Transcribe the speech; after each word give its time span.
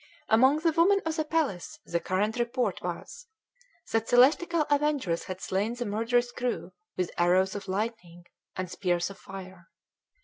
Among 0.29 0.57
the 0.57 0.71
women 0.71 0.99
of 1.05 1.15
the 1.17 1.23
palace 1.23 1.77
the 1.85 1.99
current 1.99 2.39
report 2.39 2.81
was, 2.81 3.27
that 3.91 4.09
celestial 4.09 4.65
avengers 4.67 5.25
had 5.25 5.39
slain 5.41 5.75
the 5.75 5.85
murderous 5.85 6.31
crew 6.31 6.71
with 6.97 7.11
arrows 7.19 7.53
of 7.53 7.67
lightning 7.67 8.25
and 8.55 8.67
spears 8.67 9.11
of 9.11 9.19
fire. 9.19 9.69